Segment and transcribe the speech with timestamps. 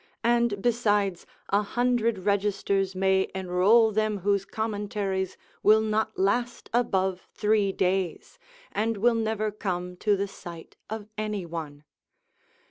[0.23, 7.71] and, besides, a hundred registers may enrol them whose commentaries will not last above three
[7.71, 8.39] days,
[8.71, 11.83] and will never come to the sight of any one.